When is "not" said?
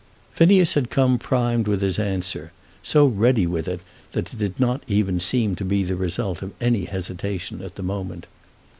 4.59-4.81